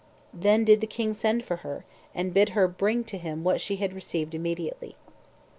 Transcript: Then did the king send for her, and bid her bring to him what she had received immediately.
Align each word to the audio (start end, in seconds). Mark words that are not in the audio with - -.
Then 0.33 0.65
did 0.65 0.81
the 0.81 0.87
king 0.87 1.13
send 1.13 1.45
for 1.45 1.57
her, 1.57 1.85
and 2.15 2.33
bid 2.33 2.49
her 2.57 2.67
bring 2.67 3.03
to 3.03 3.19
him 3.19 3.43
what 3.43 3.61
she 3.61 3.75
had 3.75 3.93
received 3.93 4.33
immediately. 4.33 4.95